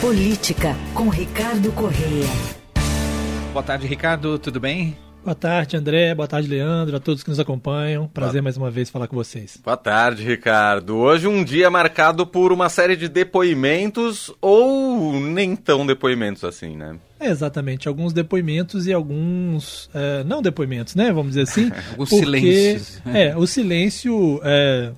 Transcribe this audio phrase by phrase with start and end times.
[0.00, 2.24] Política, com Ricardo Correia.
[3.52, 4.96] Boa tarde, Ricardo, tudo bem?
[5.22, 6.14] Boa tarde, André.
[6.14, 6.96] Boa tarde, Leandro.
[6.96, 8.08] A todos que nos acompanham.
[8.08, 9.60] Prazer mais uma vez falar com vocês.
[9.62, 10.96] Boa tarde, Ricardo.
[10.96, 16.96] Hoje um dia marcado por uma série de depoimentos ou nem tão depoimentos assim, né?
[17.20, 17.86] É, exatamente.
[17.86, 19.90] Alguns depoimentos e alguns.
[19.92, 21.12] É, não depoimentos, né?
[21.12, 21.70] Vamos dizer assim.
[21.92, 23.02] alguns porque, silêncios.
[23.04, 24.40] É, o silêncio.
[24.42, 24.92] É,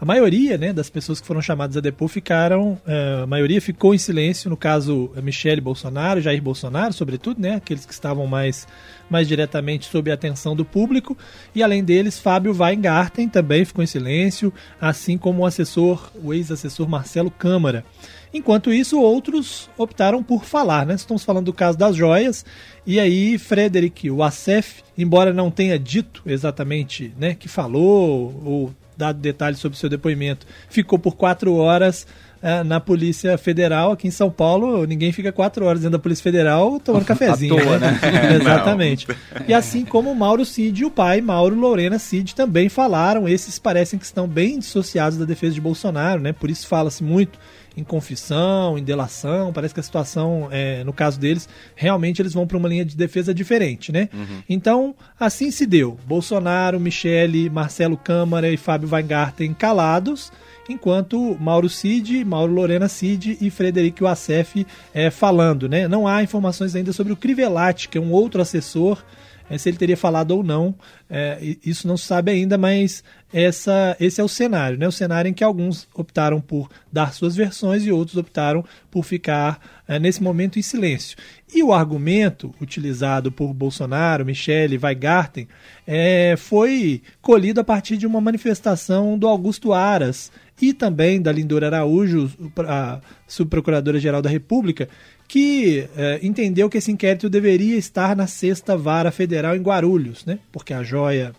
[0.00, 3.94] a maioria né, das pessoas que foram chamadas a depor ficaram, é, a maioria ficou
[3.94, 8.66] em silêncio, no caso Michele Bolsonaro, Jair Bolsonaro, sobretudo, né, aqueles que estavam mais,
[9.08, 11.16] mais diretamente sob a atenção do público,
[11.54, 16.88] e além deles, Fábio Weingarten também ficou em silêncio, assim como o assessor, o ex-assessor
[16.88, 17.84] Marcelo Câmara.
[18.32, 20.94] Enquanto isso, outros optaram por falar, né?
[20.94, 22.44] Estamos falando do caso das joias,
[22.84, 29.58] e aí Frederic Wassef, embora não tenha dito exatamente né, que falou ou dado detalhes
[29.58, 32.06] sobre seu depoimento, ficou por quatro horas
[32.44, 34.86] é, na Polícia Federal aqui em São Paulo.
[34.86, 37.56] Ninguém fica quatro horas dentro da Polícia Federal tomando cafezinho.
[37.56, 37.98] toa, né?
[38.02, 38.36] né?
[38.36, 39.08] Exatamente.
[39.48, 43.26] E assim como Mauro Cid e o pai, Mauro Lorena Cid, também falaram.
[43.26, 46.32] Esses parecem que estão bem dissociados da defesa de Bolsonaro, né?
[46.34, 47.38] Por isso fala-se muito
[47.76, 49.52] em confissão, em delação.
[49.52, 52.96] Parece que a situação, é, no caso deles, realmente eles vão para uma linha de
[52.96, 54.08] defesa diferente, né?
[54.12, 54.42] Uhum.
[54.48, 55.98] Então, assim se deu.
[56.06, 60.32] Bolsonaro, Michele, Marcelo Câmara e Fábio Weingarten calados,
[60.68, 65.88] enquanto Mauro Cid, Mauro Lorena Cid e Frederico Wassef é, falando, né?
[65.88, 69.02] Não há informações ainda sobre o Crivellati, que é um outro assessor
[69.48, 70.74] é, se ele teria falado ou não,
[71.08, 74.86] é, isso não se sabe ainda, mas essa, esse é o cenário, né?
[74.86, 79.60] O cenário em que alguns optaram por dar suas versões e outros optaram por ficar
[79.86, 81.16] é, nesse momento em silêncio.
[81.52, 85.48] E o argumento utilizado por Bolsonaro, Michele, Weigarten,
[85.86, 91.66] é, foi colhido a partir de uma manifestação do Augusto Aras e também da Lindora
[91.66, 94.88] Araújo, a subprocuradora-geral da República,
[95.26, 100.38] que é, entendeu que esse inquérito deveria estar na sexta vara federal em Guarulhos, né?
[100.52, 101.32] Porque a joia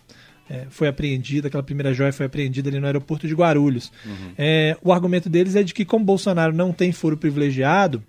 [0.48, 3.90] é, foi apreendida, aquela primeira joia foi apreendida ali no aeroporto de Guarulhos.
[4.04, 4.32] Uhum.
[4.36, 8.02] É, o argumento deles é de que, como Bolsonaro não tem foro privilegiado,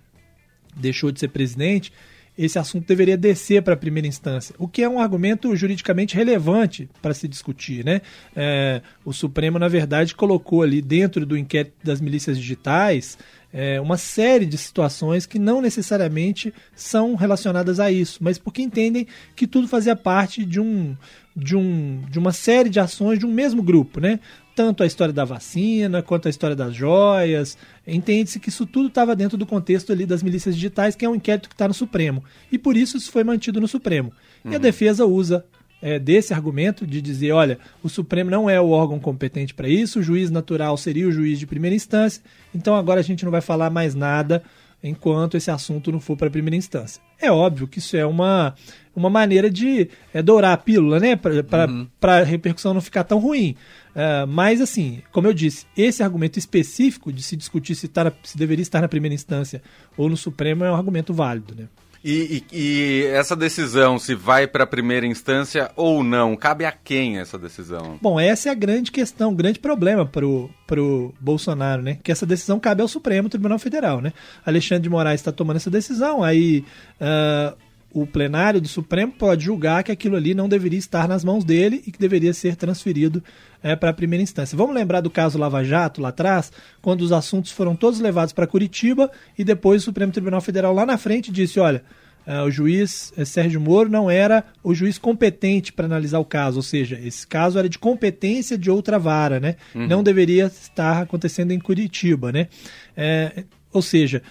[0.76, 1.92] deixou de ser presidente,
[2.38, 6.88] esse assunto deveria descer para a primeira instância, o que é um argumento juridicamente relevante
[7.02, 7.84] para se discutir.
[7.84, 8.00] Né?
[8.36, 13.18] É, o Supremo, na verdade, colocou ali dentro do inquérito das milícias digitais
[13.60, 19.04] é, uma série de situações que não necessariamente são relacionadas a isso, mas porque entendem
[19.34, 20.96] que tudo fazia parte de um,
[21.34, 24.20] de um de uma série de ações de um mesmo grupo, né?
[24.54, 27.58] Tanto a história da vacina quanto a história das joias.
[27.84, 31.16] Entende-se que isso tudo estava dentro do contexto ali das milícias digitais, que é um
[31.16, 32.22] inquérito que está no Supremo.
[32.52, 34.12] E por isso isso foi mantido no Supremo.
[34.44, 34.52] Uhum.
[34.52, 34.62] E a uhum.
[34.62, 35.44] defesa usa
[35.80, 40.00] é, desse argumento de dizer, olha, o Supremo não é o órgão competente para isso,
[40.00, 42.22] o juiz natural seria o juiz de primeira instância,
[42.54, 44.42] então agora a gente não vai falar mais nada
[44.82, 47.02] enquanto esse assunto não for para a primeira instância.
[47.20, 48.54] É óbvio que isso é uma,
[48.94, 51.88] uma maneira de é, dourar a pílula, né, para uhum.
[52.00, 53.56] a repercussão não ficar tão ruim.
[53.90, 58.12] Uh, mas, assim, como eu disse, esse argumento específico de se discutir se, tá na,
[58.22, 59.60] se deveria estar na primeira instância
[59.96, 61.66] ou no Supremo é um argumento válido, né?
[62.04, 66.72] E, e, e, essa decisão, se vai para a primeira instância ou não, cabe a
[66.72, 67.98] quem essa decisão?
[68.00, 71.98] Bom, essa é a grande questão, o grande problema para o Bolsonaro, né?
[72.02, 74.12] Que essa decisão cabe ao Supremo Tribunal Federal, né?
[74.46, 76.64] Alexandre de Moraes está tomando essa decisão, aí
[77.00, 77.56] uh,
[77.92, 81.82] o plenário do Supremo pode julgar que aquilo ali não deveria estar nas mãos dele
[81.86, 83.22] e que deveria ser transferido
[83.62, 84.56] é, para a primeira instância.
[84.56, 88.46] Vamos lembrar do caso Lava Jato lá atrás, quando os assuntos foram todos levados para
[88.46, 91.82] Curitiba e depois o Supremo Tribunal Federal lá na frente disse: olha.
[92.26, 96.58] Uh, o juiz uh, Sérgio Moro não era o juiz competente para analisar o caso,
[96.58, 99.56] ou seja, esse caso era de competência de outra vara, né?
[99.74, 99.86] Uhum.
[99.86, 102.48] Não deveria estar acontecendo em Curitiba, né?
[102.94, 104.22] É, ou seja,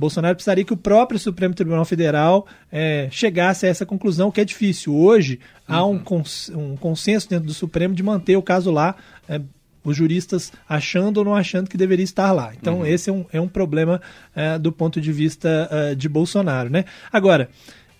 [0.00, 4.44] Bolsonaro precisaria que o próprio Supremo Tribunal Federal é, chegasse a essa conclusão, que é
[4.44, 4.94] difícil.
[4.96, 5.38] Hoje
[5.68, 5.74] uhum.
[5.74, 5.98] há um, uhum.
[5.98, 8.96] cons um, consenso dentro do Supremo de manter o caso lá,
[9.28, 9.40] é,
[9.84, 12.52] os juristas achando ou não achando que deveria estar lá.
[12.58, 12.86] Então, uhum.
[12.86, 14.00] esse é um, é um problema
[14.34, 16.70] é, do ponto de vista é, de Bolsonaro.
[16.70, 16.86] Né?
[17.12, 17.50] Agora,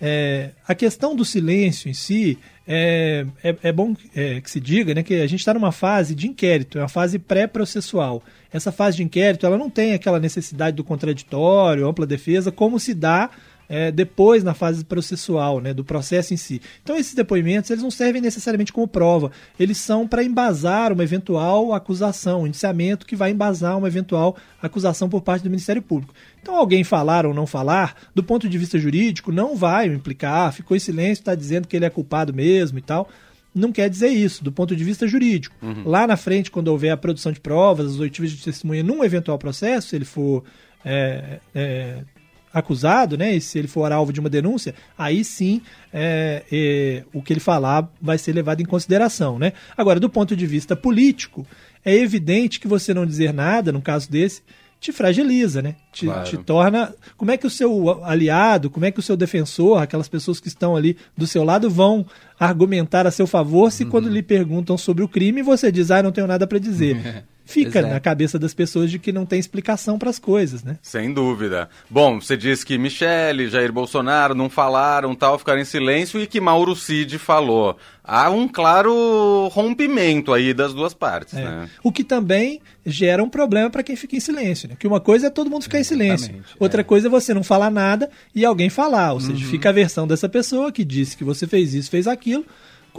[0.01, 4.95] é, a questão do silêncio em si é, é, é bom é, que se diga
[4.95, 8.23] né, que a gente está numa fase de inquérito, é uma fase pré-processual.
[8.52, 12.94] Essa fase de inquérito ela não tem aquela necessidade do contraditório, ampla defesa, como se
[12.94, 13.31] dá
[13.70, 16.61] é, depois na fase processual, né, do processo em si.
[16.82, 21.73] Então esses depoimentos eles não servem necessariamente como prova, eles são para embasar uma eventual
[21.73, 26.12] acusação, um indiciamento que vai embasar uma eventual acusação por parte do Ministério Público.
[26.43, 30.52] Então alguém falar ou não falar, do ponto de vista jurídico, não vai implicar, ah,
[30.52, 33.08] ficou em silêncio, está dizendo que ele é culpado mesmo e tal
[33.55, 35.55] não quer dizer isso, do ponto de vista jurídico.
[35.62, 35.82] Uhum.
[35.85, 39.38] Lá na frente, quando houver a produção de provas, as oitivas de testemunha num eventual
[39.38, 40.44] processo, se ele for
[40.85, 42.05] é, é,
[42.52, 45.62] acusado, né, e se ele for alvo de uma denúncia, aí sim
[45.93, 49.38] é, é, o que ele falar vai ser levado em consideração.
[49.38, 49.52] Né?
[49.76, 51.47] Agora, do ponto de vista político,
[51.85, 54.43] é evidente que você não dizer nada, no caso desse,
[54.81, 55.77] te fragiliza, né?
[55.93, 56.25] Te, claro.
[56.25, 56.94] te, torna.
[57.17, 60.49] Como é que o seu aliado, como é que o seu defensor, aquelas pessoas que
[60.49, 62.06] estão ali do seu lado, vão
[62.38, 63.91] argumentar a seu favor se uhum.
[63.91, 67.25] quando lhe perguntam sobre o crime você diz, ah, não tenho nada para dizer.
[67.50, 70.79] fica na cabeça das pessoas de que não tem explicação para as coisas, né?
[70.82, 71.69] Sem dúvida.
[71.88, 76.41] Bom, você disse que Michele, Jair Bolsonaro não falaram, tal, ficaram em silêncio e que
[76.41, 77.76] Mauro Cid falou.
[78.02, 81.44] Há um claro rompimento aí das duas partes, é.
[81.44, 81.70] né?
[81.82, 84.76] O que também gera um problema para quem fica em silêncio, né?
[84.79, 86.35] Que uma coisa é todo mundo ficar em silêncio.
[86.58, 86.85] Outra é.
[86.85, 89.50] coisa é você não falar nada e alguém falar, ou seja, uhum.
[89.50, 92.44] fica a versão dessa pessoa que disse que você fez isso, fez aquilo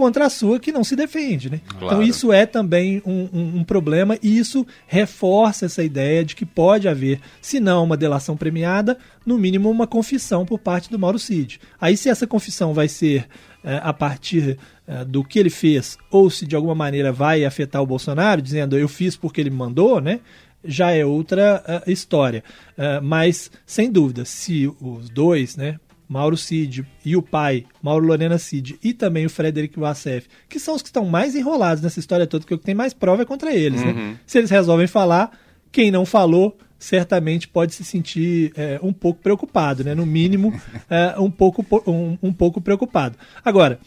[0.02, 1.48] contra a sua que não se defende.
[1.48, 1.62] Né?
[1.68, 1.86] Claro.
[1.86, 6.44] Então isso é também um, um, um, problema e isso reforça essa ideia de que
[6.44, 11.20] pode haver, se não uma delação premiada, no mínimo uma confissão por parte do Mauro
[11.20, 11.62] Cid.
[11.80, 13.28] Aí se essa confissão vai ser
[13.64, 14.58] é, a partir
[14.88, 18.76] é, do que ele fez ou se de alguma maneira vai afetar o Bolsonaro, dizendo
[18.76, 20.20] eu fiz porque ele me mandou, né?
[20.64, 22.44] já é outra uh, história.
[22.78, 25.80] Uh, mas, sem dúvida, se os dois, né,
[26.12, 30.76] Mauro Cid e o pai, Mauro Lorena Cid, e também o Frederic Wassef, que são
[30.76, 33.26] os que estão mais enrolados nessa história toda, que o que tem mais prova é
[33.26, 33.82] contra eles.
[33.82, 33.92] Né?
[33.92, 33.96] Uhum.
[33.96, 34.20] Né?
[34.28, 35.32] Se eles resolvem falar,
[35.72, 39.96] quem não falou certamente pode se sentir é, um pouco preocupado, né?
[39.96, 40.54] no mínimo
[40.90, 43.18] é, um, pouco, um, um pouco preocupado.
[43.46, 43.80] Agora,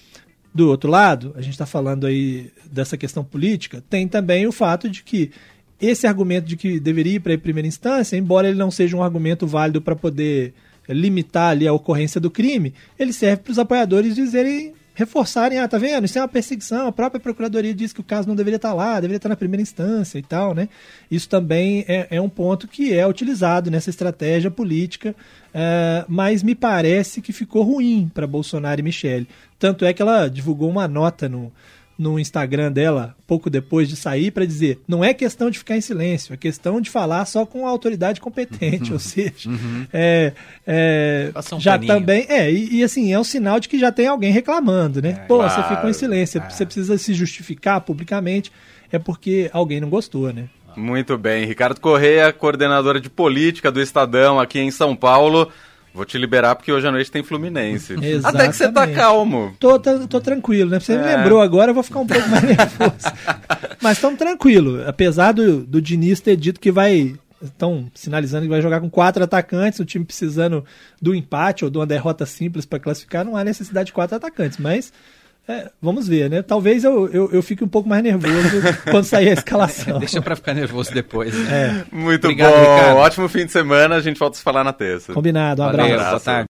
[0.55, 4.89] do outro lado, a gente está falando aí dessa questão política, tem também o fato
[4.89, 5.31] de que
[5.79, 9.03] esse argumento de que deveria ir para a primeira instância, embora ele não seja um
[9.03, 10.55] argumento válido para poder
[10.89, 15.77] limitar ali a ocorrência do crime, ele serve para os apoiadores dizerem reforçarem, ah, tá
[15.77, 16.05] vendo?
[16.05, 18.95] Isso é uma perseguição, a própria procuradoria diz que o caso não deveria estar lá,
[18.95, 20.69] deveria estar na primeira instância e tal, né?
[21.11, 26.55] Isso também é, é um ponto que é utilizado nessa estratégia política, uh, mas me
[26.55, 29.29] parece que ficou ruim para Bolsonaro e Michele.
[29.59, 31.53] Tanto é que ela divulgou uma nota no,
[31.99, 35.81] no Instagram dela, pouco depois de sair, para dizer: não é questão de ficar em
[35.81, 38.93] silêncio, é questão de falar só com a autoridade competente.
[38.93, 39.87] Ou seja, uhum.
[39.93, 40.33] é,
[40.67, 41.93] é, um já paninho.
[41.93, 42.27] também.
[42.29, 45.11] É, e, e, assim, é um sinal de que já tem alguém reclamando, né?
[45.11, 46.51] É, Pô, claro, você ficou em silêncio, é.
[46.51, 48.51] você precisa se justificar publicamente,
[48.91, 50.49] é porque alguém não gostou, né?
[50.77, 51.47] Muito bem.
[51.47, 55.51] Ricardo Correia, coordenadora de política do Estadão aqui em São Paulo.
[55.95, 57.93] Vou te liberar porque hoje à noite tem Fluminense.
[57.93, 58.27] Exatamente.
[58.27, 59.57] Até que você tá calmo.
[59.61, 60.81] Tô, tô, tô tranquilo, né?
[60.81, 60.99] Você é.
[60.99, 63.15] me lembrou agora, eu vou ficar um pouco mais nervoso.
[63.81, 64.83] Mas estamos tranquilo.
[64.89, 67.15] Apesar do, do Diniz ter dito que vai.
[67.41, 70.65] Estão sinalizando que vai jogar com quatro atacantes, o time precisando
[71.01, 74.57] do empate ou de uma derrota simples para classificar, não há necessidade de quatro atacantes.
[74.59, 74.93] Mas
[75.47, 76.41] é, vamos ver, né?
[76.41, 78.33] Talvez eu, eu, eu, fique um pouco mais nervoso
[78.91, 79.99] quando sair a escalação.
[79.99, 81.35] Deixa para ficar nervoso depois.
[81.35, 81.85] Né?
[81.91, 81.95] É.
[81.95, 82.61] Muito Obrigado, bom.
[82.61, 82.97] Ricardo.
[82.97, 83.97] Ótimo fim de semana.
[83.97, 85.13] A gente volta a se falar na terça.
[85.13, 85.61] Combinado.
[85.61, 85.91] Um abraço.
[85.91, 86.43] Valeu, boa tarde.